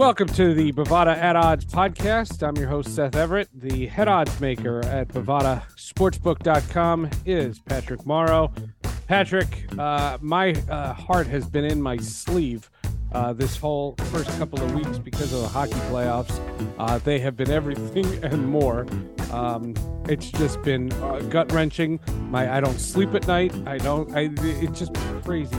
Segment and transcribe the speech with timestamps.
[0.00, 2.42] Welcome to the Bovada at Odds podcast.
[2.42, 3.50] I'm your host, Seth Everett.
[3.52, 8.50] The head odds maker at BovadaSportsbook.com is Patrick Morrow.
[9.06, 12.70] Patrick, uh, my uh, heart has been in my sleeve
[13.12, 16.38] uh, this whole first couple of weeks because of the hockey playoffs.
[16.78, 18.86] Uh, they have been everything and more.
[19.32, 19.74] Um,
[20.08, 22.00] it's just been uh, gut wrenching.
[22.30, 23.54] My I don't sleep at night.
[23.66, 24.14] I don't.
[24.14, 25.56] I it's just crazy.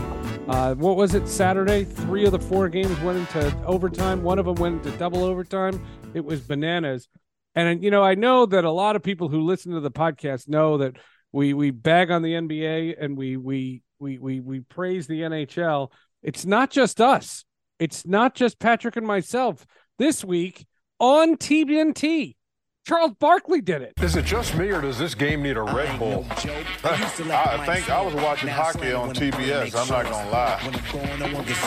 [0.48, 1.85] Uh, what was it Saturday?
[1.85, 4.23] Three of the four games went into overtime.
[4.23, 5.81] One of them went into double overtime.
[6.13, 7.07] It was bananas.
[7.55, 10.48] And you know, I know that a lot of people who listen to the podcast
[10.48, 10.98] know that
[11.31, 15.90] we we bag on the NBA and we we we we we praise the NHL.
[16.23, 17.45] It's not just us.
[17.80, 19.66] It's not just Patrick and myself.
[19.98, 20.66] This week
[20.99, 22.35] on TBNT,
[22.84, 23.94] Charles Barkley did it.
[24.02, 26.26] Is it just me, or does this game need a Red Bull?
[26.31, 29.76] I think I was watching hockey on TBS.
[29.76, 30.59] I'm not gonna lie,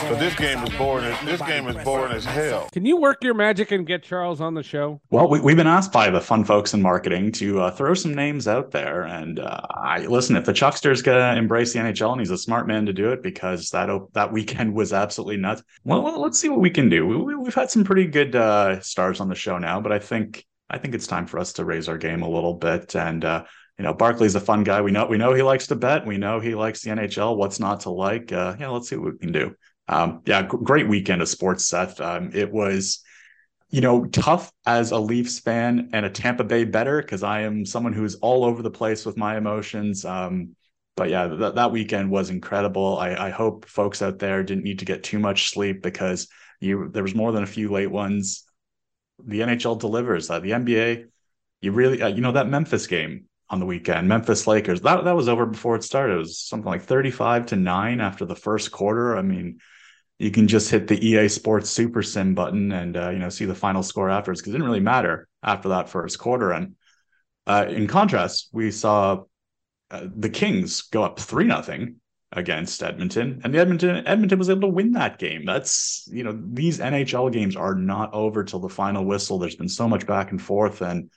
[0.09, 1.15] but this game is boring.
[1.23, 2.67] This game is boring as hell.
[2.73, 4.99] Can you work your magic and get Charles on the show?
[5.09, 8.13] Well, we, have been asked by the fun folks in marketing to uh, throw some
[8.13, 10.35] names out there, and uh, I listen.
[10.35, 13.23] If the Chuckster's gonna embrace the NHL, and he's a smart man to do it,
[13.23, 15.63] because that that weekend was absolutely nuts.
[15.85, 17.07] Well, well let's see what we can do.
[17.07, 20.45] We, have had some pretty good uh, stars on the show now, but I think
[20.69, 22.95] I think it's time for us to raise our game a little bit.
[22.95, 23.45] And uh,
[23.77, 24.81] you know, Barkley's a fun guy.
[24.81, 26.05] We know we know he likes to bet.
[26.05, 27.35] We know he likes the NHL.
[27.35, 28.31] What's not to like?
[28.31, 29.55] Uh, yeah, let's see what we can do.
[29.87, 31.99] Um, yeah, g- great weekend of sports, Seth.
[32.01, 33.03] Um, it was,
[33.69, 37.65] you know, tough as a Leafs fan and a Tampa Bay better because I am
[37.65, 40.05] someone who's all over the place with my emotions.
[40.05, 40.55] Um,
[40.95, 42.97] but yeah, th- that weekend was incredible.
[42.97, 46.27] I, I hope folks out there didn't need to get too much sleep because
[46.61, 48.45] you there was more than a few late ones
[49.23, 50.27] the NHL delivers.
[50.27, 51.05] The NBA,
[51.61, 55.15] you really, uh, you know, that Memphis game on the weekend, Memphis Lakers, that, that
[55.15, 56.15] was over before it started.
[56.15, 59.17] It was something like 35 to 9 after the first quarter.
[59.17, 59.59] I mean,
[60.17, 63.45] you can just hit the EA Sports Super Sim button and, uh, you know, see
[63.45, 66.51] the final score afterwards because it didn't really matter after that first quarter.
[66.51, 66.75] And
[67.45, 69.23] uh, in contrast, we saw
[69.91, 71.97] uh, the Kings go up 3 nothing
[72.35, 75.45] against Edmonton, and the Edmonton Edmonton was able to win that game.
[75.45, 79.39] That's you know these NHL games are not over till the final whistle.
[79.39, 81.09] There's been so much back and forth, and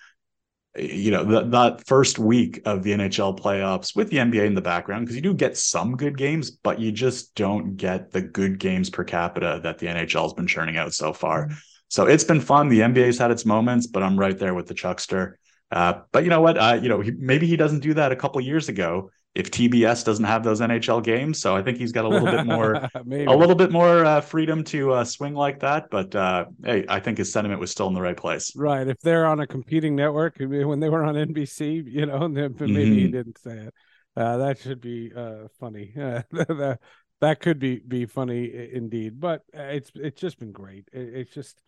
[0.76, 4.60] you know that that first week of the NHL playoffs with the NBA in the
[4.60, 8.58] background because you do get some good games, but you just don't get the good
[8.58, 11.46] games per capita that the NHL has been churning out so far.
[11.46, 11.54] Mm-hmm.
[11.88, 12.68] So it's been fun.
[12.68, 15.38] The NBA's had its moments, but I'm right there with the Chuckster.
[15.70, 16.58] Uh, but you know what?
[16.58, 20.04] Uh, you know, he, maybe he doesn't do that a couple years ago if TBS
[20.04, 21.40] doesn't have those NHL games.
[21.40, 24.64] So I think he's got a little bit more, a little bit more uh, freedom
[24.64, 25.88] to uh, swing like that.
[25.90, 28.54] But uh, hey, I think his sentiment was still in the right place.
[28.56, 28.86] Right.
[28.86, 32.92] If they're on a competing network, when they were on NBC, you know, maybe mm-hmm.
[32.94, 33.74] he didn't say it.
[34.16, 35.92] Uh, that should be uh, funny.
[35.96, 36.78] that,
[37.20, 39.20] that could be be funny indeed.
[39.20, 40.88] But it's it's just been great.
[40.92, 41.62] It, it's just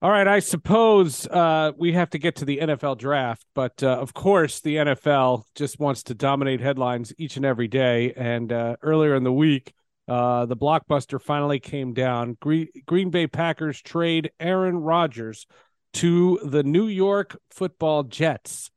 [0.00, 3.88] all right, I suppose uh, we have to get to the NFL draft, but uh,
[3.88, 8.12] of course, the NFL just wants to dominate headlines each and every day.
[8.12, 9.72] And uh, earlier in the week,
[10.06, 12.36] uh, the blockbuster finally came down.
[12.40, 15.48] Green, Green Bay Packers trade Aaron Rodgers
[15.94, 18.70] to the New York Football Jets.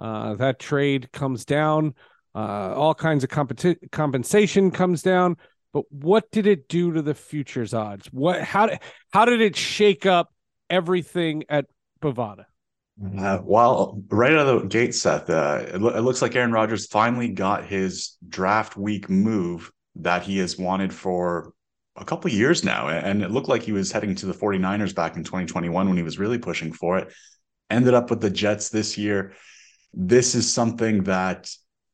[0.00, 1.94] Uh, that trade comes down.
[2.34, 5.36] Uh, all kinds of competi- compensation comes down.
[5.72, 8.06] But what did it do to the futures odds?
[8.06, 8.70] What how
[9.12, 10.32] how did it shake up
[10.70, 11.66] everything at
[12.00, 12.46] Bovada?
[13.18, 16.52] Uh, well, right out of the gate, Seth, uh, it, lo- it, looks like Aaron
[16.52, 21.52] Rodgers finally got his draft week move that he has wanted for
[21.96, 22.88] a couple years now.
[22.88, 26.02] And it looked like he was heading to the 49ers back in 2021 when he
[26.02, 27.12] was really pushing for it.
[27.68, 29.34] Ended up with the Jets this year.
[29.92, 31.50] This is something that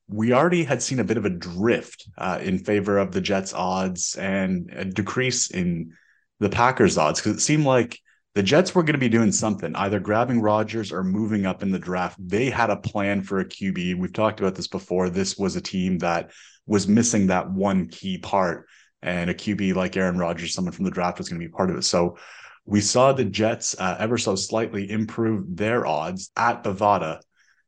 [0.07, 3.55] we already had seen a bit of a drift uh, in favor of the Jets
[3.55, 5.95] odds and a decrease in
[6.39, 7.99] the Packers odds because it seemed like–
[8.35, 11.71] the Jets were going to be doing something, either grabbing Rodgers or moving up in
[11.71, 12.17] the draft.
[12.19, 13.99] They had a plan for a QB.
[13.99, 15.11] We've talked about this before.
[15.11, 16.31] This was a team that
[16.67, 18.67] was missing that one key part,
[19.03, 21.71] and a QB like Aaron Rodgers, someone from the draft, was going to be part
[21.71, 21.83] of it.
[21.83, 22.17] So
[22.65, 27.21] we saw the Jets uh, ever so slightly improve their odds at Bovada,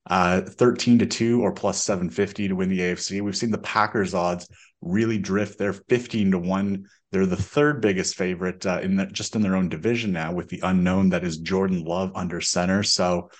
[0.07, 3.21] uh, 13 to 2 or plus 750 to win the AFC.
[3.21, 4.49] We've seen the Packers odds
[4.81, 5.59] really drift.
[5.59, 9.55] They're 15 to 1 they're the third biggest favorite uh, in the, just in their
[9.55, 12.83] own division now, with the unknown that is Jordan Love under center.
[12.83, 13.31] So,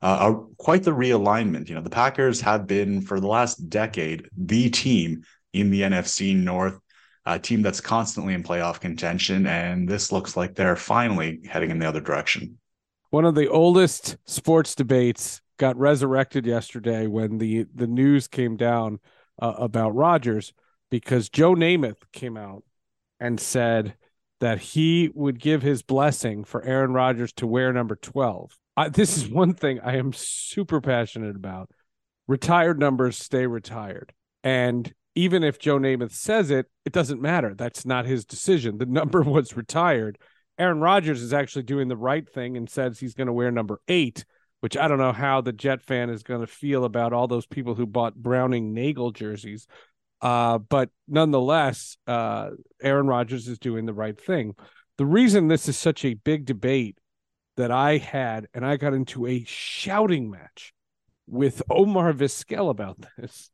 [0.00, 1.68] uh, quite the realignment.
[1.68, 6.36] You know, the Packers have been for the last decade the team in the NFC
[6.36, 6.78] North,
[7.26, 11.80] a team that's constantly in playoff contention, and this looks like they're finally heading in
[11.80, 12.56] the other direction.
[13.10, 19.00] One of the oldest sports debates got resurrected yesterday when the the news came down
[19.40, 20.52] uh, about Rodgers
[20.90, 22.62] because Joe Namath came out
[23.20, 23.94] and said
[24.40, 28.56] that he would give his blessing for Aaron Rodgers to wear number 12.
[28.76, 31.70] I, this is one thing I am super passionate about.
[32.26, 34.12] Retired numbers stay retired.
[34.42, 37.54] And even if Joe Namath says it, it doesn't matter.
[37.54, 38.78] That's not his decision.
[38.78, 40.18] The number was retired.
[40.58, 43.80] Aaron Rodgers is actually doing the right thing and says he's going to wear number
[43.88, 44.24] eight,
[44.64, 47.46] which I don't know how the Jet fan is going to feel about all those
[47.46, 49.66] people who bought Browning Nagle jerseys
[50.24, 52.48] uh, but nonetheless, uh,
[52.82, 54.54] Aaron Rodgers is doing the right thing.
[54.96, 56.96] The reason this is such a big debate
[57.58, 60.72] that I had, and I got into a shouting match
[61.26, 63.50] with Omar Vizquel about this.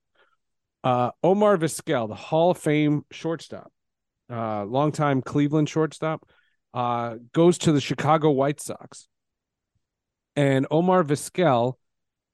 [0.85, 3.73] Uh, Omar Vizquel, the Hall of Fame shortstop,
[4.33, 6.25] uh, longtime Cleveland shortstop,
[6.73, 9.09] uh, goes to the Chicago White Sox.
[10.41, 11.75] And Omar Vizquel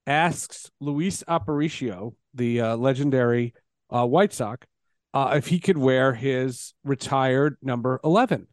[0.07, 3.53] asks Luis Aparicio, the uh, legendary
[3.91, 4.65] uh, White Sox
[5.13, 8.47] uh, if he could wear his retired number 11.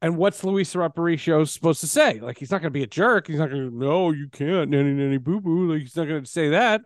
[0.00, 2.20] And what's Luis Aparicio supposed to say?
[2.20, 3.26] Like, he's not going to be a jerk.
[3.26, 5.72] He's not going to, no, you can't, nanny, nanny, boo boo.
[5.72, 6.82] Like, he's not going to say that.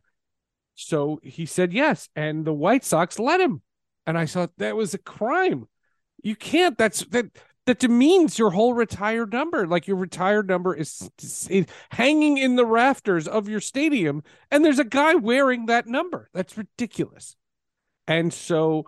[0.77, 2.09] So he said yes.
[2.17, 3.61] And the White Sox let him.
[4.07, 5.69] And I thought that was a crime.
[6.23, 6.79] You can't.
[6.79, 7.27] That's that
[7.67, 9.67] that demeans your whole retired number.
[9.67, 14.79] Like your retired number is, is, hanging in the rafters of your stadium, and there's
[14.79, 16.31] a guy wearing that number.
[16.33, 17.37] That's ridiculous.
[18.07, 18.87] And so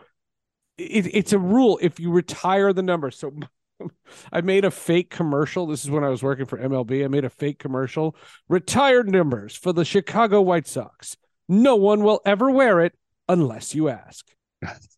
[0.79, 3.11] it, it's a rule if you retire the number.
[3.11, 3.33] So
[4.33, 5.67] I made a fake commercial.
[5.67, 7.05] This is when I was working for MLB.
[7.05, 8.17] I made a fake commercial.
[8.49, 11.17] Retired numbers for the Chicago White Sox.
[11.49, 12.95] No one will ever wear it
[13.29, 14.27] unless you ask.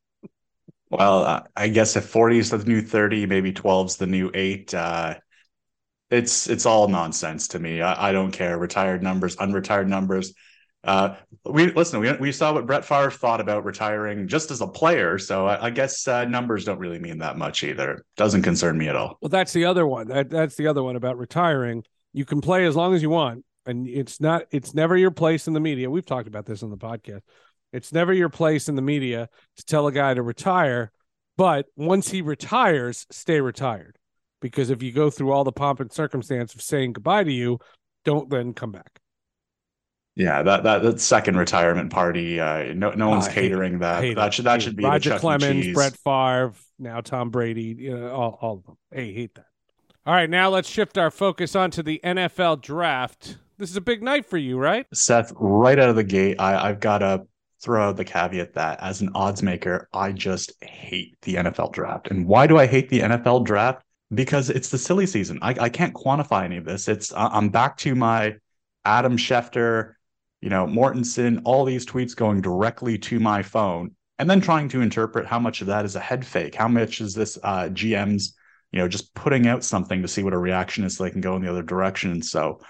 [0.90, 4.30] Well, uh, I guess if 40 is the new 30, maybe 12 is the new
[4.34, 4.74] eight.
[4.74, 5.14] Uh,
[6.10, 7.80] it's it's all nonsense to me.
[7.80, 8.58] I, I don't care.
[8.58, 10.34] Retired numbers, unretired numbers.
[10.82, 11.14] Uh,
[11.44, 12.00] we listen.
[12.00, 15.66] We we saw what Brett Favre thought about retiring just as a player, so I,
[15.66, 18.04] I guess uh, numbers don't really mean that much either.
[18.16, 19.18] Doesn't concern me at all.
[19.20, 20.08] Well, that's the other one.
[20.08, 21.84] That, that's the other one about retiring.
[22.12, 24.44] You can play as long as you want, and it's not.
[24.50, 25.90] It's never your place in the media.
[25.90, 27.20] We've talked about this on the podcast.
[27.72, 30.90] It's never your place in the media to tell a guy to retire,
[31.36, 33.96] but once he retires, stay retired.
[34.40, 37.58] Because if you go through all the pomp and circumstance of saying goodbye to you,
[38.04, 39.00] don't then come back.
[40.16, 44.16] Yeah, that that, that second retirement party, uh, no no one's catering that.
[44.16, 48.38] That should that should be Roger Clemens, Brett Favre, now Tom Brady, you know, all,
[48.40, 48.76] all of them.
[48.92, 49.46] Hey, hate that.
[50.04, 53.36] All right, now let's shift our focus onto the NFL draft.
[53.58, 54.86] This is a big night for you, right?
[54.92, 57.26] Seth, right out of the gate, I, I've got to
[57.62, 62.10] throw out the caveat that as an odds maker, I just hate the NFL draft.
[62.10, 63.82] And why do I hate the NFL draft?
[64.12, 65.38] Because it's the silly season.
[65.42, 66.88] I, I can't quantify any of this.
[66.88, 68.36] It's I'm back to my
[68.84, 69.94] Adam Schefter
[70.40, 74.80] you know, Mortensen, all these tweets going directly to my phone, and then trying to
[74.80, 78.34] interpret how much of that is a head fake, how much is this uh, GM's,
[78.72, 81.20] you know, just putting out something to see what a reaction is so they can
[81.20, 82.22] go in the other direction.
[82.22, 82.60] So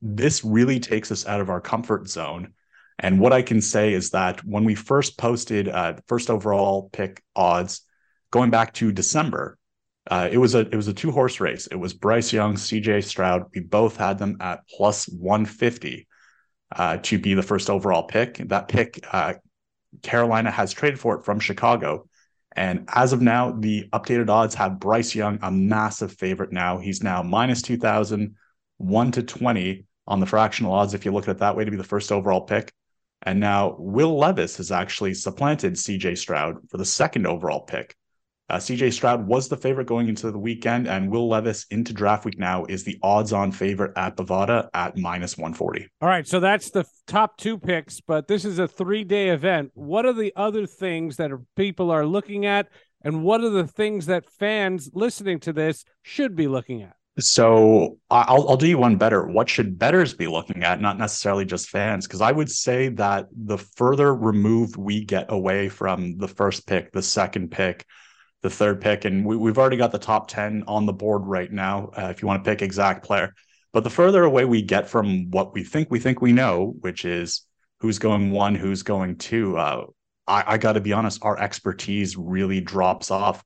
[0.00, 2.54] this really takes us out of our comfort zone.
[2.98, 7.22] And what I can say is that when we first posted uh, first overall pick
[7.34, 7.82] odds,
[8.30, 9.58] going back to December,
[10.10, 11.66] uh, it was a it was a two horse race.
[11.66, 13.00] It was Bryce Young, C.J.
[13.02, 13.44] Stroud.
[13.54, 16.06] We both had them at plus one fifty
[16.74, 18.36] uh, to be the first overall pick.
[18.48, 19.34] That pick, uh,
[20.02, 22.08] Carolina has traded for it from Chicago.
[22.56, 26.78] And as of now, the updated odds have Bryce Young a massive favorite now.
[26.78, 28.36] He's now minus 2,000,
[28.76, 31.70] 1 to 20 on the fractional odds, if you look at it that way, to
[31.70, 32.72] be the first overall pick.
[33.24, 37.96] And now Will Levis has actually supplanted CJ Stroud for the second overall pick.
[38.50, 42.26] Uh, CJ Stroud was the favorite going into the weekend, and Will Levis into draft
[42.26, 45.88] week now is the odds on favorite at Bovada at minus 140.
[46.02, 46.28] All right.
[46.28, 49.70] So that's the top two picks, but this is a three day event.
[49.72, 52.68] What are the other things that people are looking at?
[53.02, 56.96] And what are the things that fans listening to this should be looking at?
[57.18, 59.24] So I'll, I'll do you one better.
[59.24, 60.80] What should betters be looking at?
[60.80, 65.68] Not necessarily just fans, because I would say that the further removed we get away
[65.68, 67.86] from the first pick, the second pick,
[68.42, 71.50] the third pick, and we, have already got the top ten on the board right
[71.50, 71.90] now.
[71.96, 73.32] Uh, if you want to pick exact player,
[73.72, 77.04] but the further away we get from what we think we think we know, which
[77.04, 77.46] is
[77.78, 79.86] who's going one, who's going two, uh,
[80.26, 83.44] I, I got to be honest, our expertise really drops off.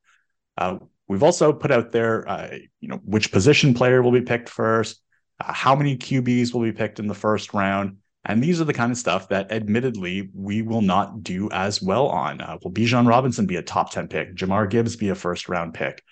[0.56, 4.48] Uh, we've also put out there, uh, you know, which position player will be picked
[4.48, 5.00] first,
[5.40, 7.96] uh, how many QBs will be picked in the first round.
[8.24, 12.08] And these are the kind of stuff that, admittedly, we will not do as well
[12.08, 12.40] on.
[12.40, 14.34] Uh, will Bijan Robinson be a top 10 pick?
[14.34, 16.02] Jahmyr Gibbs be a first round pick?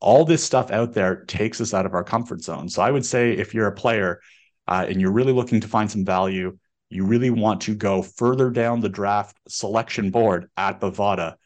[0.00, 2.68] All this stuff out there takes us out of our comfort zone.
[2.68, 4.20] So I would say if you're a player
[4.66, 8.50] uh, and you're really looking to find some value, you really want to go further
[8.50, 11.36] down the draft selection board at Bovada.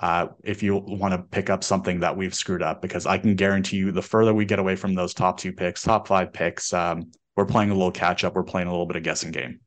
[0.00, 3.34] Uh, if you want to pick up something that we've screwed up, because I can
[3.34, 6.72] guarantee you the further we get away from those top two picks, top five picks,
[6.72, 8.34] um, we're playing a little catch up.
[8.34, 9.60] We're playing a little bit of guessing game.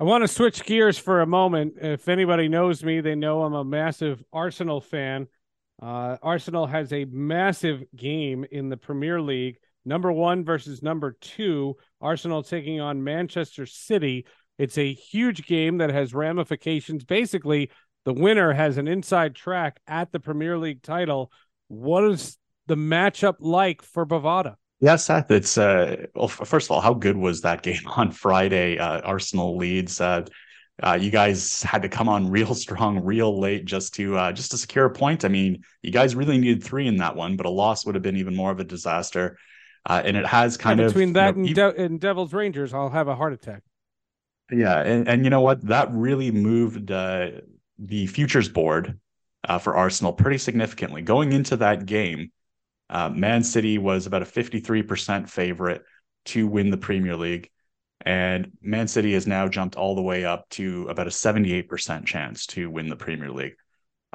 [0.00, 1.74] I want to switch gears for a moment.
[1.80, 5.28] If anybody knows me, they know I'm a massive Arsenal fan.
[5.80, 9.58] Uh, Arsenal has a massive game in the Premier League.
[9.84, 11.76] Number one versus number two.
[12.00, 14.26] Arsenal taking on Manchester City.
[14.58, 17.04] It's a huge game that has ramifications.
[17.04, 17.70] Basically,
[18.04, 21.30] the winner has an inside track at the Premier League title.
[21.68, 24.56] What is the matchup like for Bovada?
[24.80, 28.78] Yeah, Seth, it's uh well first of all, how good was that game on Friday?
[28.78, 30.00] Uh Arsenal leads.
[30.00, 30.24] Uh,
[30.82, 34.50] uh you guys had to come on real strong, real late just to uh just
[34.50, 35.24] to secure a point.
[35.24, 38.02] I mean, you guys really needed three in that one, but a loss would have
[38.02, 39.38] been even more of a disaster.
[39.84, 42.72] Uh, and it has kind yeah, of between that know, and, De- and Devils Rangers,
[42.72, 43.62] I'll have a heart attack.
[44.50, 45.66] Yeah, and, and you know what?
[45.66, 47.30] That really moved uh,
[47.78, 48.98] the futures board
[49.48, 51.02] uh, for Arsenal pretty significantly.
[51.02, 52.30] Going into that game,
[52.90, 55.82] uh, Man City was about a 53% favorite
[56.26, 57.50] to win the Premier League.
[58.04, 62.46] And Man City has now jumped all the way up to about a 78% chance
[62.48, 63.54] to win the Premier League.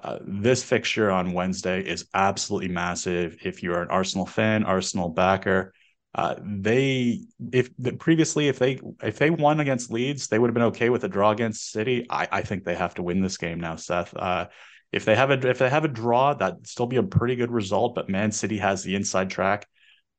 [0.03, 3.37] Uh, this fixture on Wednesday is absolutely massive.
[3.43, 5.73] If you're an Arsenal fan, Arsenal backer,
[6.17, 7.21] uh, they
[7.53, 10.89] if the, previously if they if they won against Leeds, they would have been okay
[10.89, 12.07] with a draw against City.
[12.09, 14.15] I, I think they have to win this game now, Seth.
[14.15, 14.47] Uh,
[14.91, 17.51] if they have a if they have a draw, that'd still be a pretty good
[17.51, 17.93] result.
[17.93, 19.67] But Man City has the inside track.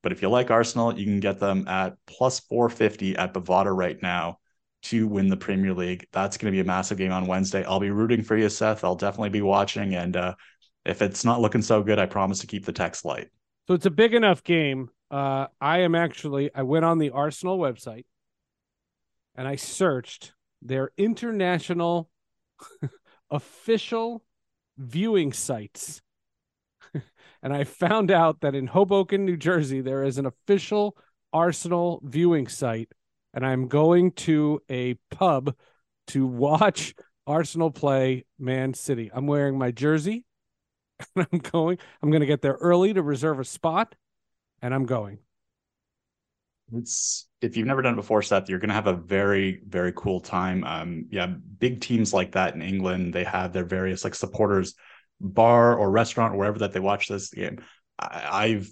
[0.04, 4.00] But if you like Arsenal, you can get them at plus 450 at Bovada right
[4.00, 4.38] now
[4.82, 6.06] to win the Premier League.
[6.12, 7.64] That's going to be a massive game on Wednesday.
[7.64, 8.84] I'll be rooting for you, Seth.
[8.84, 9.96] I'll definitely be watching.
[9.96, 10.34] And uh,
[10.84, 13.30] if it's not looking so good, I promise to keep the text light.
[13.66, 14.90] So it's a big enough game.
[15.10, 18.04] Uh, I am actually, I went on the Arsenal website
[19.34, 22.10] and I searched their international
[23.30, 24.22] official
[24.76, 26.02] viewing sites.
[27.42, 30.96] and I found out that in Hoboken, New Jersey, there is an official
[31.32, 32.90] Arsenal viewing site.
[33.32, 35.54] And I'm going to a pub
[36.08, 36.94] to watch
[37.26, 39.10] Arsenal play Man City.
[39.12, 40.24] I'm wearing my jersey
[41.16, 41.78] and I'm going.
[42.02, 43.94] I'm going to get there early to reserve a spot
[44.62, 45.18] and I'm going.
[46.74, 49.92] It's if you've never done it before, Seth, you're going to have a very, very
[49.96, 50.64] cool time.
[50.64, 54.74] Um, yeah, big teams like that in England, they have their various like supporters
[55.20, 57.62] bar or restaurant or wherever that they watch this game.
[57.98, 58.68] I, I've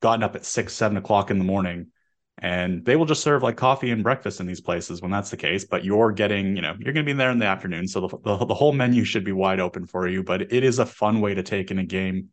[0.00, 1.88] gotten up at six, seven o'clock in the morning
[2.40, 5.36] and they will just serve like coffee and breakfast in these places when that's the
[5.36, 8.00] case but you're getting you know you're going to be there in the afternoon so
[8.00, 10.86] the, the, the, whole menu should be wide open for you but it is a
[10.86, 12.28] fun way to take in a game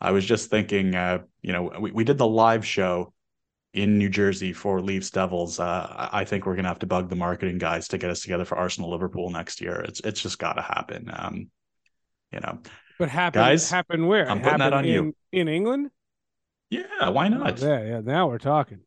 [0.00, 3.12] i was just thinking uh, you know we, we did the live show
[3.76, 5.60] in New Jersey for Leafs Devils.
[5.60, 8.22] Uh, I think we're going to have to bug the marketing guys to get us
[8.22, 9.82] together for Arsenal Liverpool next year.
[9.82, 11.10] It's it's just got to happen.
[11.12, 11.50] Um,
[12.32, 12.58] you know,
[12.98, 14.28] but happen guys, happen where?
[14.28, 15.90] I'm putting that on in, you in England.
[16.70, 17.62] Yeah, why not?
[17.62, 18.00] Oh, yeah, yeah.
[18.00, 18.80] Now we're talking.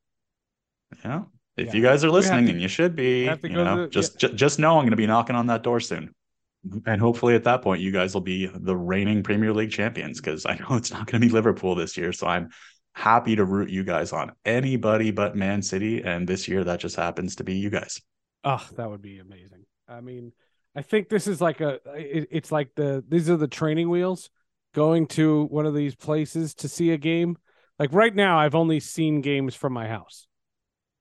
[1.06, 1.24] Yeah,
[1.56, 1.74] if yeah.
[1.74, 4.30] you guys are listening, to, and you should be, you know, the, just yeah.
[4.30, 6.16] just know I'm going to be knocking on that door soon
[6.86, 10.46] and hopefully at that point you guys will be the reigning Premier League champions because
[10.46, 12.12] I know it's not going to be Liverpool this year.
[12.12, 12.50] So I'm
[12.94, 16.04] happy to root you guys on anybody but Man City.
[16.04, 18.02] And this year, that just happens to be you guys.
[18.44, 19.66] Oh, that would be amazing.
[19.88, 20.34] I mean,
[20.76, 24.30] I think this is like a, it, it's like the, these are the training wheels
[24.74, 27.38] going to one of these places to see a game.
[27.80, 30.28] Like right now, I've only seen games from my house.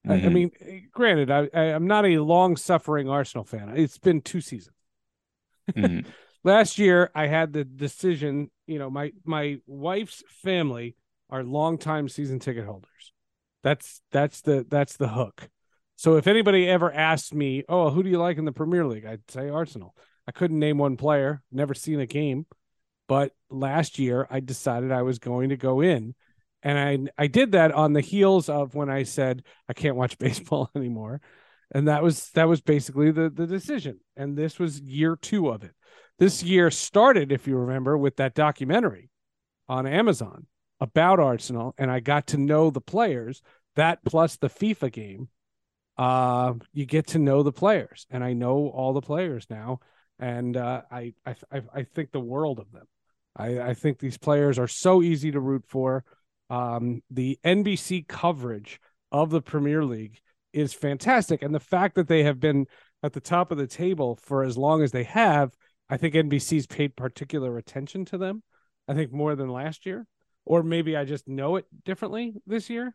[0.06, 0.12] Mm-hmm.
[0.12, 0.34] I, I, mm-hmm.
[0.34, 3.72] mean, granted, I, I, am not a long suffering Arsenal fan.
[3.76, 4.74] It's been two seasons.
[5.72, 6.08] Mm-hmm.
[6.44, 8.50] Last year, I had the decision.
[8.66, 10.96] You know, my my wife's family
[11.30, 13.12] are longtime season ticket holders.
[13.62, 15.48] That's that's the that's the hook.
[15.96, 19.04] So if anybody ever asked me, "Oh, who do you like in the Premier League?"
[19.04, 19.94] I'd say Arsenal.
[20.26, 22.46] I couldn't name one player, never seen a game,
[23.08, 26.14] but last year I decided I was going to go in,
[26.62, 30.18] and I I did that on the heels of when I said I can't watch
[30.20, 31.20] baseball anymore,
[31.72, 34.00] and that was that was basically the the decision.
[34.16, 35.72] And this was year two of it.
[36.18, 39.10] This year started, if you remember, with that documentary
[39.68, 40.46] on Amazon
[40.80, 43.42] about Arsenal and I got to know the players,
[43.76, 45.28] that plus the FIFA game,
[45.96, 48.06] uh, you get to know the players.
[48.10, 49.80] And I know all the players now.
[50.18, 51.36] And uh, I, I,
[51.72, 52.86] I think the world of them.
[53.36, 56.04] I, I think these players are so easy to root for.
[56.50, 58.80] Um, the NBC coverage
[59.12, 60.18] of the Premier League
[60.52, 61.42] is fantastic.
[61.42, 62.66] And the fact that they have been
[63.02, 65.54] at the top of the table for as long as they have,
[65.88, 68.42] I think NBC's paid particular attention to them.
[68.86, 70.06] I think more than last year
[70.48, 72.94] or maybe I just know it differently this year.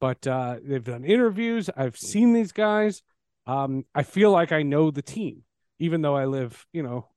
[0.00, 1.70] But uh, they've done interviews.
[1.76, 3.02] I've seen these guys.
[3.46, 5.42] Um, I feel like I know the team,
[5.78, 7.08] even though I live, you know,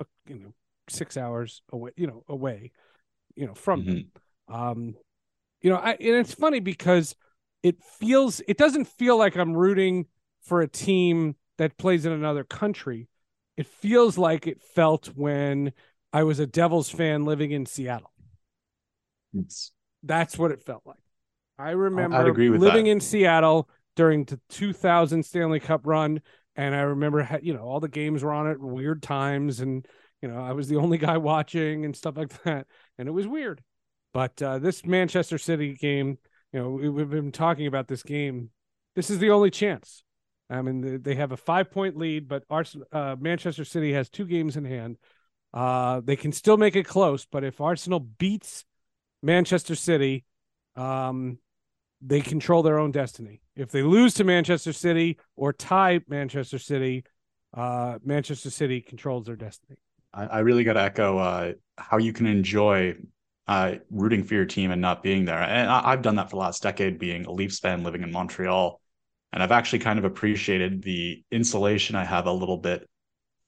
[0.00, 0.54] a, you know,
[0.88, 2.72] six hours away, you know, away,
[3.36, 3.86] you know, from Mhm.
[3.86, 4.12] them.
[4.48, 4.94] Um,
[5.62, 7.14] you know, I, and it's funny because
[7.62, 10.06] it feels it doesn't feel like I'm rooting
[10.42, 13.08] for a team that plays in another country.
[13.56, 15.72] It feels like it felt when
[16.12, 18.12] I was a Devils fan living in Seattle.
[19.34, 20.96] It's- That's what it felt like.
[21.58, 22.16] I remember
[22.58, 22.90] living that.
[22.90, 26.22] in Seattle during the 2000 Stanley Cup run,
[26.56, 29.86] and I remember you know all the games were on at weird times, and
[30.22, 33.26] you know I was the only guy watching and stuff like that, and it was
[33.28, 33.62] weird.
[34.14, 36.16] But uh, this Manchester City game,
[36.52, 38.50] you know, we, we've been talking about this game.
[38.96, 40.02] This is the only chance.
[40.48, 44.08] I mean, they- they have a five point lead, but Arsenal, uh, Manchester City has
[44.08, 44.96] two games in hand.
[45.52, 48.64] Uh, they can still make it close, but if Arsenal beats
[49.22, 50.24] Manchester City,
[50.76, 51.38] um,
[52.00, 53.42] they control their own destiny.
[53.56, 57.04] If they lose to Manchester City or tie Manchester City,
[57.52, 59.78] uh, Manchester City controls their destiny.
[60.14, 62.94] I, I really got to echo uh, how you can enjoy
[63.50, 65.42] uh, rooting for your team and not being there.
[65.42, 68.12] And I, I've done that for the last decade, being a Leafs fan living in
[68.12, 68.80] Montreal.
[69.32, 72.88] And I've actually kind of appreciated the insulation I have a little bit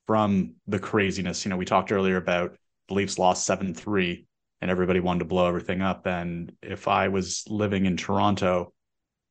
[0.09, 1.45] from the craziness.
[1.45, 2.57] You know, we talked earlier about
[2.89, 4.27] the Leafs lost 7 3
[4.61, 6.05] and everybody wanted to blow everything up.
[6.09, 8.73] And if I was living in Toronto,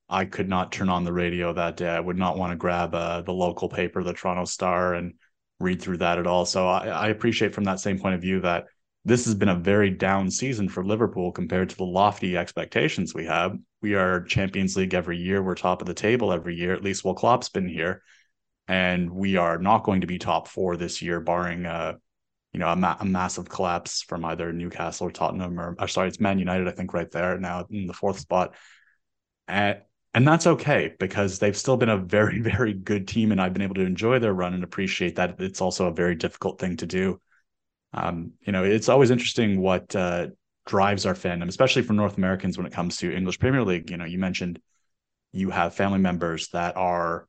[0.08, 1.90] I could not turn on the radio that day.
[1.90, 5.16] I would not want to grab uh, the local paper, the Toronto Star, and
[5.60, 6.46] read through that at all.
[6.46, 8.68] So I, I appreciate from that same point of view that
[9.04, 13.26] this has been a very down season for Liverpool compared to the lofty expectations we
[13.26, 13.58] have.
[13.82, 15.42] We are Champions League every year.
[15.42, 18.04] We're top of the table every year, at least while Klopp's been here.
[18.68, 21.94] And we are not going to be top four this year, barring uh,
[22.54, 26.10] you know, a, ma- a massive collapse from either Newcastle or Tottenham or, or sorry,
[26.10, 28.56] it's Man United, I think, right there now in the fourth spot.
[29.48, 29.82] And
[30.14, 33.62] and that's okay because they've still been a very, very good team, and I've been
[33.62, 35.40] able to enjoy their run and appreciate that.
[35.40, 37.22] It's also a very difficult thing to do.
[37.94, 40.28] Um, you know, it's always interesting what uh,
[40.66, 43.90] drives our fandom, especially for North Americans when it comes to English Premier League.
[43.90, 44.60] You know, you mentioned
[45.34, 47.28] you have family members that are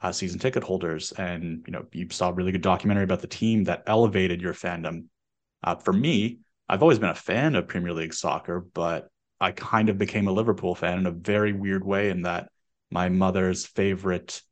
[0.00, 3.26] uh, season ticket holders, and you know, you saw a really good documentary about the
[3.26, 5.04] team that elevated your fandom.
[5.62, 9.08] Uh, for me, I've always been a fan of Premier League soccer, but
[9.40, 12.50] I kind of became a Liverpool fan in a very weird way in that
[12.90, 14.42] my mother's favorite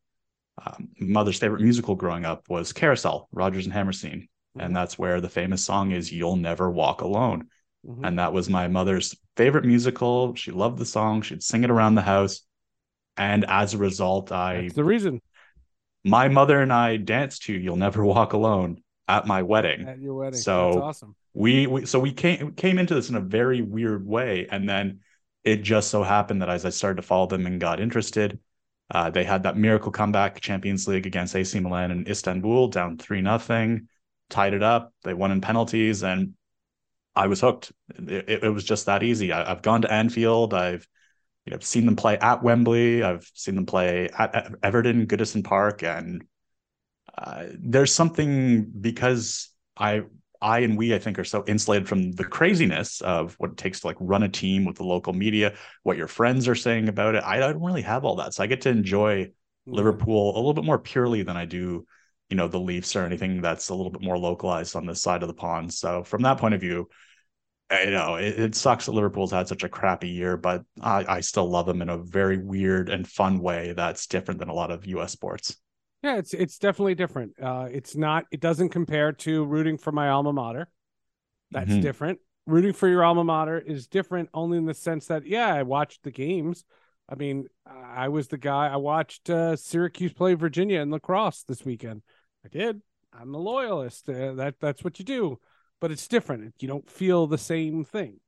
[0.64, 4.28] um, mother's favorite musical growing up was Carousel, Rodgers and Hammerstein.
[4.56, 7.48] And that's where the famous song is You'll Never Walk Alone.
[7.86, 8.00] Mhm.
[8.06, 10.34] And that was my mother's favorite musical.
[10.34, 11.22] She loved the song.
[11.22, 12.42] She'd sing it around the house.
[13.16, 15.20] And as a result, I That's the reason
[16.04, 20.14] my mother and I danced to You'll Never Walk Alone at my wedding at your
[20.14, 20.38] wedding.
[20.40, 21.14] So- That's awesome.
[21.34, 25.00] we, we so we came came into this in a very weird way and then
[25.44, 28.38] it just so happened that as i started to follow them and got interested
[28.90, 33.20] uh, they had that miracle comeback champions league against ac milan in istanbul down three
[33.20, 33.88] nothing
[34.30, 36.34] tied it up they won in penalties and
[37.16, 37.72] i was hooked
[38.08, 40.86] it, it- was just that easy I, i've gone to anfield i've
[41.46, 45.44] you know seen them play at wembley i've seen them play at, at everton goodison
[45.44, 46.24] park and
[47.16, 50.02] uh, there's something because i
[50.40, 53.80] I and we, I think, are so insulated from the craziness of what it takes
[53.80, 57.16] to like run a team with the local media, what your friends are saying about
[57.16, 57.24] it.
[57.24, 58.34] I don't really have all that.
[58.34, 59.32] So I get to enjoy
[59.72, 61.88] Liverpool a little bit more purely than I do,
[62.30, 65.22] you know, the Leafs or anything that's a little bit more localized on this side
[65.22, 65.72] of the pond.
[65.72, 66.88] So from that point of view,
[67.70, 71.20] you know, it, it sucks that Liverpool's had such a crappy year, but I, I
[71.20, 74.70] still love them in a very weird and fun way that's different than a lot
[74.70, 75.56] of US sports.
[76.02, 77.32] Yeah, it's it's definitely different.
[77.42, 78.24] Uh, it's not.
[78.30, 80.68] It doesn't compare to rooting for my alma mater.
[81.50, 81.82] That's Mhm.
[81.82, 82.20] different.
[82.46, 86.02] Rooting for your alma mater is different only in the sense that yeah, I watched
[86.02, 86.64] the games.
[87.08, 88.68] I mean, I was the guy.
[88.68, 92.02] I watched uh, Syracuse play Virginia in lacrosse this weekend.
[92.44, 92.80] I did.
[93.12, 94.08] I'm a loyalist.
[94.08, 95.38] Uh, that that's what you do.
[95.80, 96.54] But it's different.
[96.60, 98.20] You don't feel the same thing.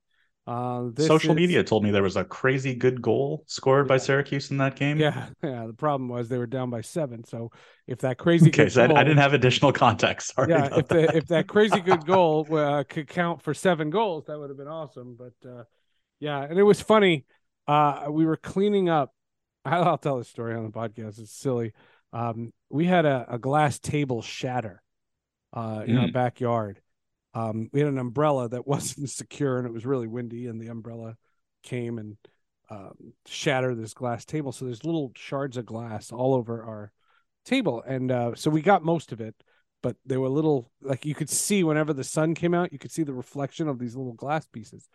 [0.46, 4.51] Uh, Social is- media told me there was a crazy good goal scored by Syracuse
[4.51, 4.99] in that game.
[4.99, 5.66] Yeah, yeah.
[5.66, 7.25] The problem was they were down by seven.
[7.25, 7.51] So
[7.87, 10.33] if that crazy Okay, good so I, I goal- didn't have additional context.
[10.35, 10.51] Sorry.
[10.51, 14.38] yeah, if the if that crazy good goal uh, could count for seven goals, that
[14.38, 15.16] would have been awesome.
[15.18, 15.64] But uh,
[16.20, 17.27] yeah, and it was funny.
[17.68, 19.14] Uh, we were cleaning up.
[19.64, 21.20] I'll, I'll tell the story on the podcast.
[21.20, 21.73] It's silly.
[22.12, 24.83] Um, we had a, a glass table shatter
[25.53, 26.12] uh, in our Mm.
[26.12, 26.81] backyard.
[27.35, 30.68] Um, we had an umbrella that wasn't secure, and it was really windy, and the
[30.68, 31.16] umbrella
[31.62, 32.16] came and
[32.70, 34.53] um, shattered this glass table.
[34.53, 36.92] So there's little shards of glass all over our
[37.44, 39.35] table, and uh, so we got most of it
[39.83, 42.92] but they were little like you could see whenever the sun came out you could
[42.92, 44.88] see the reflection of these little glass pieces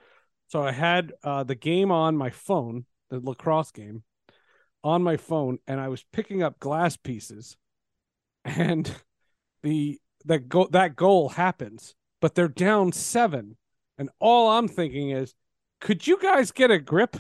[0.47, 4.04] so i had uh, the game on my phone the lacrosse game
[4.85, 7.57] on my phone and i was picking up glass pieces
[8.45, 8.95] and
[9.63, 11.95] the that goal that goal happens
[12.25, 13.55] but they're down seven.
[13.99, 15.35] And all I'm thinking is,
[15.79, 17.17] could you guys get a grip?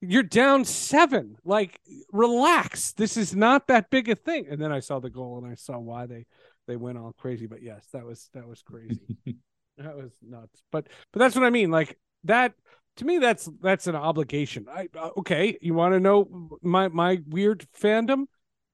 [0.00, 1.36] You're down seven.
[1.44, 1.80] Like,
[2.12, 2.92] relax.
[2.94, 4.46] This is not that big a thing.
[4.50, 6.26] And then I saw the goal and I saw why they
[6.66, 7.46] they went all crazy.
[7.46, 8.98] But yes, that was that was crazy.
[9.78, 10.64] that was nuts.
[10.72, 11.70] But but that's what I mean.
[11.70, 12.54] Like that
[12.98, 14.66] to me, that's that's an obligation.
[14.70, 15.56] I uh, okay.
[15.60, 18.26] You want to know my my weird fandom?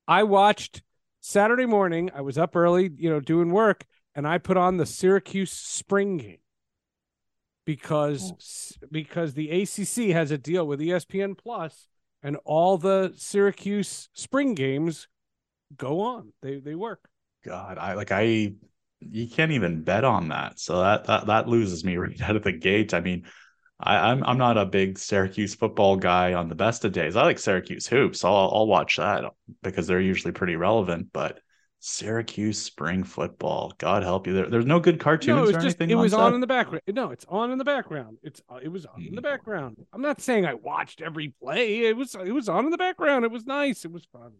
[0.08, 0.82] I watched
[1.20, 2.10] Saturday morning.
[2.14, 3.84] I was up early, you know, doing work,
[4.14, 6.38] and I put on the Syracuse spring game
[7.66, 8.32] because
[8.82, 8.86] oh.
[8.90, 11.88] because the ACC has a deal with ESPN Plus,
[12.22, 15.06] and all the Syracuse spring games
[15.76, 16.32] go on.
[16.42, 17.08] They they work.
[17.44, 18.54] God, I like I
[19.00, 20.58] you can't even bet on that.
[20.58, 22.94] So that that that loses me right out of the gate.
[22.94, 23.24] I mean,
[23.80, 27.16] I, am I'm, I'm not a big Syracuse football guy on the best of days.
[27.16, 28.24] I like Syracuse hoops.
[28.24, 29.24] I'll I'll watch that
[29.62, 31.08] because they're usually pretty relevant.
[31.12, 31.40] But
[31.80, 34.32] Syracuse spring football, God help you.
[34.32, 35.90] There, there's no good cartoons no, it was or just, anything.
[35.90, 36.82] It was on, on in the background.
[36.88, 38.18] No, it's on in the background.
[38.22, 39.24] It's uh, it was on in the hmm.
[39.24, 39.76] background.
[39.92, 41.80] I'm not saying I watched every play.
[41.80, 43.24] It was it was on in the background.
[43.24, 43.84] It was nice.
[43.84, 44.32] It was fun.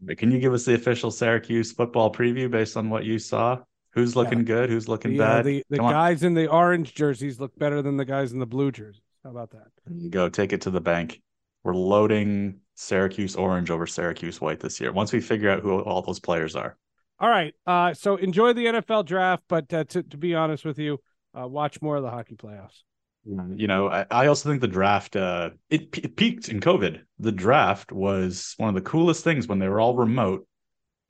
[0.00, 3.58] But can you give us the official Syracuse football preview based on what you saw?
[3.94, 4.44] Who's looking yeah.
[4.44, 4.70] good?
[4.70, 5.44] Who's looking yeah, bad?
[5.44, 8.72] The, the guys in the orange jerseys look better than the guys in the blue
[8.72, 9.00] jerseys.
[9.22, 9.68] How about that?
[9.86, 10.28] There you go.
[10.28, 11.22] Take it to the bank.
[11.62, 14.92] We're loading Syracuse orange over Syracuse white this year.
[14.92, 16.76] Once we figure out who all those players are.
[17.20, 17.54] All right.
[17.66, 20.98] Uh, so enjoy the NFL draft, but uh, to, to be honest with you,
[21.38, 22.82] uh, watch more of the hockey playoffs.
[23.24, 27.00] You know, I, I also think the draft uh, it, it peaked in COVID.
[27.20, 30.46] The draft was one of the coolest things when they were all remote.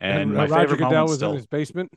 [0.00, 1.92] And, and my Roger favorite Goodell was still, in his basement.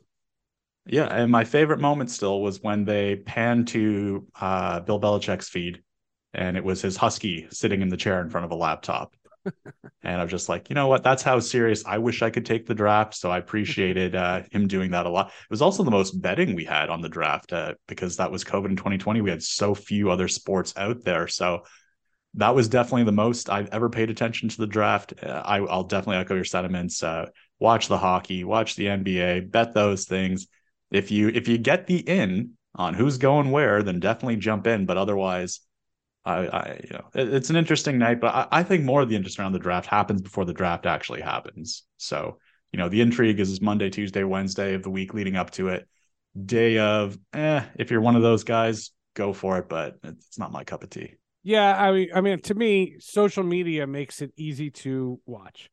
[0.88, 5.82] Yeah, and my favorite moment still was when they panned to uh, Bill Belichick's feed,
[6.34, 9.13] and it was his husky sitting in the chair in front of a laptop.
[10.04, 11.04] and I'm just like, you know what?
[11.04, 13.15] That's how serious I wish I could take the draft.
[13.15, 15.28] So I appreciated uh, him doing that a lot.
[15.28, 18.43] It was also the most betting we had on the draft uh, because that was
[18.43, 19.21] COVID in 2020.
[19.21, 21.28] We had so few other sports out there.
[21.28, 21.63] So
[22.36, 25.13] that was definitely the most I've ever paid attention to the draft.
[25.21, 27.02] Uh, I, will definitely echo your sentiments.
[27.02, 27.28] Uh,
[27.60, 30.47] watch the hockey, watch the NBA, bet those things
[30.91, 34.86] if you if you get the in on who's going where, then definitely jump in.
[34.86, 35.62] But otherwise,
[36.26, 38.19] I, I you know it, it's an interesting night.
[38.21, 40.86] But I, I think more of the interest around the draft happens before the draft
[40.86, 41.84] actually happens.
[41.97, 42.39] So
[42.71, 45.88] you know the intrigue is Monday, Tuesday, Wednesday of the week leading up to it.
[46.45, 49.69] Day of, eh, if you're one of those guys, go for it.
[49.69, 51.15] But it's not my cup of tea.
[51.43, 55.69] Yeah, I mean, I mean, to me, social media makes it easy to watch.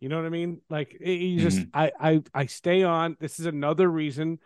[0.00, 0.60] You know what I mean?
[0.68, 1.70] Like you just mm-hmm.
[1.72, 3.16] I I I stay on.
[3.20, 4.38] This is another reason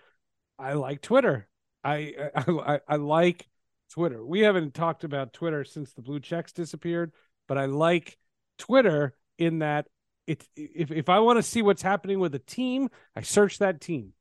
[0.58, 1.48] I like Twitter.
[1.82, 3.48] I I I like
[3.92, 4.24] Twitter.
[4.24, 7.12] We haven't talked about Twitter since the blue checks disappeared,
[7.46, 8.18] but I like
[8.58, 9.86] Twitter in that
[10.26, 13.80] it's if if I want to see what's happening with a team, I search that
[13.80, 14.12] team.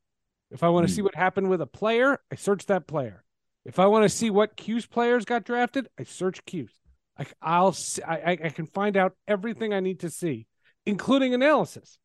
[0.50, 0.96] If I want to mm.
[0.96, 3.24] see what happened with a player, I search that player.
[3.66, 6.72] If I want to see what 'Cuse players got drafted, I search 'Cuse.
[7.20, 7.76] I, I'll
[8.08, 10.48] I I can find out everything I need to see
[10.88, 12.00] including analysis.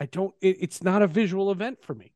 [0.00, 0.34] I don't.
[0.40, 2.12] It, it's not a visual event for me.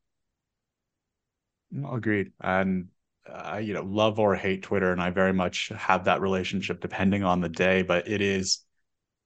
[1.70, 2.32] No, agreed.
[2.40, 2.88] And
[3.32, 7.22] I, you know, love or hate Twitter, and I very much have that relationship depending
[7.22, 7.82] on the day.
[7.82, 8.64] But it is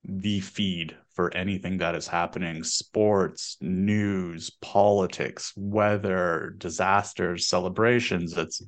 [0.05, 8.37] the feed for anything that is happening: sports, news, politics, weather, disasters, celebrations.
[8.37, 8.61] It's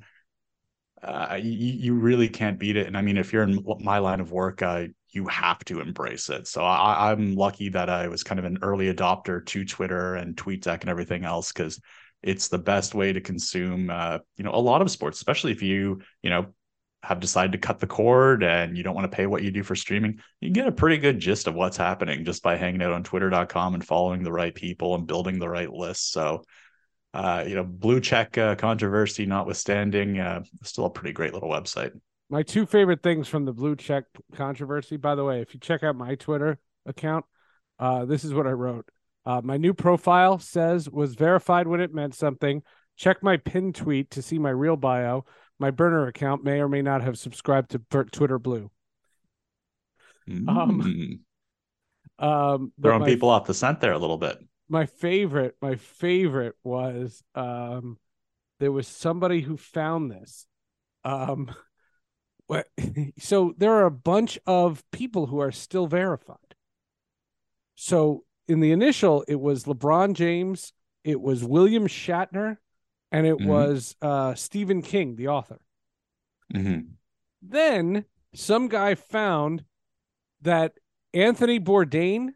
[1.03, 2.87] uh, you, you really can't beat it.
[2.87, 6.29] And I mean, if you're in my line of work, I you have to embrace
[6.29, 6.47] it.
[6.47, 10.35] So I, am lucky that I was kind of an early adopter to Twitter and
[10.35, 11.79] TweetDeck and everything else because
[12.23, 15.61] it's the best way to consume, uh, you know, a lot of sports, especially if
[15.61, 16.47] you, you know,
[17.03, 19.61] have decided to cut the cord and you don't want to pay what you do
[19.61, 20.19] for streaming.
[20.41, 23.75] You get a pretty good gist of what's happening just by hanging out on Twitter.com
[23.75, 26.11] and following the right people and building the right lists.
[26.11, 26.43] So.
[27.15, 31.91] Uh, you know, blue check uh, controversy notwithstanding, uh, still a pretty great little website.
[32.29, 34.05] My two favorite things from the blue check
[34.35, 37.25] controversy, by the way, if you check out my Twitter account,
[37.79, 38.87] uh, this is what I wrote.
[39.25, 42.61] Uh, my new profile says was verified when it meant something.
[42.97, 45.25] Check my pin tweet to see my real bio.
[45.59, 48.71] My burner account may or may not have subscribed to Twitter Blue.
[50.29, 51.19] Mm.
[52.19, 54.37] Um, um, throwing my, people off the scent there a little bit.
[54.69, 57.97] My favorite, my favorite was um,
[58.59, 60.45] there was somebody who found this.
[61.03, 61.53] Um,
[63.19, 66.37] so there are a bunch of people who are still verified.
[67.75, 72.57] So in the initial, it was LeBron James, it was William Shatner,
[73.11, 73.47] and it mm-hmm.
[73.47, 75.59] was uh, Stephen King, the author.
[76.53, 76.93] Mm-hmm.
[77.41, 79.63] Then some guy found
[80.41, 80.73] that
[81.13, 82.29] Anthony Bourdain,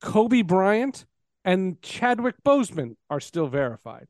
[0.00, 1.04] Kobe Bryant,
[1.44, 4.06] and Chadwick Boseman are still verified.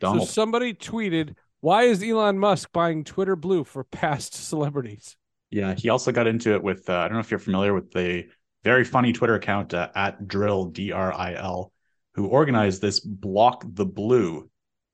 [0.00, 5.16] So somebody tweeted, "Why is Elon Musk buying Twitter Blue for past celebrities?"
[5.50, 6.90] Yeah, he also got into it with.
[6.90, 8.26] Uh, I don't know if you're familiar with the
[8.64, 11.72] very funny Twitter account uh, at dril D R I L,
[12.14, 14.50] who organized this block the blue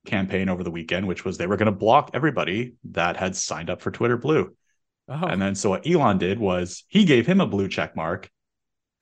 [0.06, 3.70] campaign over the weekend, which was they were going to block everybody that had signed
[3.70, 4.54] up for Twitter Blue.
[5.08, 5.26] Oh.
[5.26, 8.30] And then so what Elon did was he gave him a blue check mark,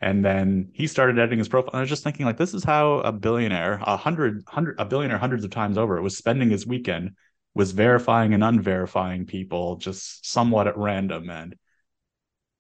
[0.00, 1.70] and then he started editing his profile.
[1.72, 4.85] And I was just thinking, like, this is how a billionaire, a hundred, hundred, a
[4.85, 7.12] billionaire hundreds of times over, was spending his weekend,
[7.56, 11.30] was verifying and unverifying people just somewhat at random.
[11.30, 11.56] And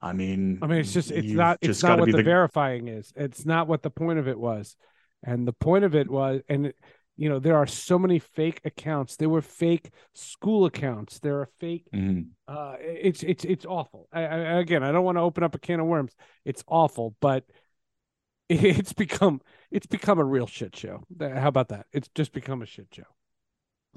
[0.00, 3.12] I mean, I mean, it's just it's not it's not what the, the verifying is.
[3.14, 4.74] It's not what the point of it was.
[5.22, 6.72] And the point of it was, and
[7.14, 9.16] you know, there are so many fake accounts.
[9.16, 11.18] There were fake school accounts.
[11.18, 11.84] There are fake.
[11.94, 12.30] Mm-hmm.
[12.48, 14.08] Uh, it's it's it's awful.
[14.10, 16.16] I, I, again, I don't want to open up a can of worms.
[16.46, 17.44] It's awful, but
[18.48, 21.02] it's become it's become a real shit show.
[21.20, 21.84] How about that?
[21.92, 23.04] It's just become a shit show.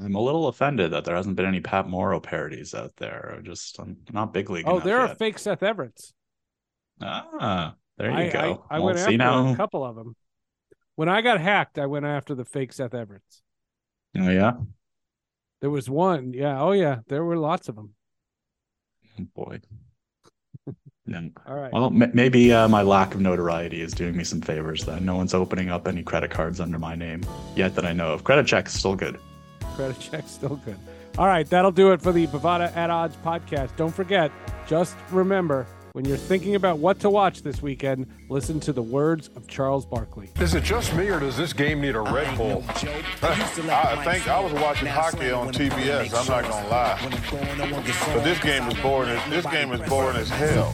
[0.03, 3.39] I'm a little offended that there hasn't been any Pat Morrow parodies out there.
[3.43, 4.65] Just I'm not big league.
[4.67, 5.11] Oh, there yet.
[5.11, 6.13] are fake Seth Everetts.
[7.01, 8.65] Ah, there you I, go.
[8.69, 9.51] I, I went after now...
[9.51, 10.15] a couple of them.
[10.95, 13.41] When I got hacked, I went after the fake Seth Everetts.
[14.17, 14.53] Oh yeah.
[15.61, 16.33] There was one.
[16.33, 16.61] Yeah.
[16.61, 16.99] Oh yeah.
[17.07, 17.93] There were lots of them.
[19.19, 19.59] Oh, boy.
[21.47, 21.73] All right.
[21.73, 24.85] Well, m- maybe uh, my lack of notoriety is doing me some favors.
[24.85, 28.13] Then no one's opening up any credit cards under my name yet that I know
[28.13, 28.23] of.
[28.23, 29.19] Credit check is still good.
[29.79, 30.75] Credit check still good.
[31.17, 33.73] All right, that'll do it for the Bovada at Odds podcast.
[33.77, 34.29] Don't forget,
[34.67, 39.29] just remember when you're thinking about what to watch this weekend, listen to the words
[39.37, 40.29] of Charles Barkley.
[40.41, 42.61] Is it just me, or does this game need a Red Bull?
[42.67, 46.13] I think I was watching hockey on TBS.
[46.13, 46.99] I'm not gonna lie,
[48.13, 49.17] but this game is boring.
[49.29, 50.73] This game is boring as hell.